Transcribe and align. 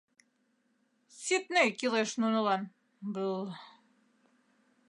Сидней 1.23 1.69
кӱлеш 1.79 2.09
нунылан, 2.19 2.61
бл..! 3.13 3.43